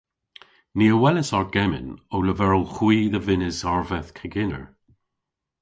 Ni 0.77 0.87
a 0.95 0.97
welas 1.01 1.31
argemmyn 1.39 1.89
ow 2.13 2.21
leverel 2.25 2.65
hwi 2.75 2.97
dhe 3.11 3.21
vynnes 3.25 3.59
arveth 3.73 4.11
keginer. 4.17 4.65